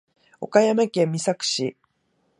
[0.39, 1.77] 岡山県美作市